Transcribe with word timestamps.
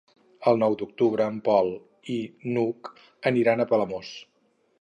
El 0.51 0.55
nou 0.63 0.77
d'octubre 0.79 1.27
en 1.33 1.37
Pol 1.49 1.69
i 2.15 2.17
n'Hug 2.57 2.93
aniran 3.33 3.63
a 3.67 3.73
Palamós. 3.75 4.15